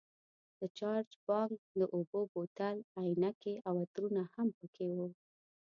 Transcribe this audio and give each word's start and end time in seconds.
د 0.59 0.61
چارج 0.77 1.09
بانک، 1.27 1.59
د 1.79 1.81
اوبو 1.95 2.19
بوتل، 2.33 2.77
عینکې 2.99 3.53
او 3.67 3.73
عطرونه 3.83 4.21
هم 4.33 4.47
پکې 4.59 4.87
وو. 4.95 5.07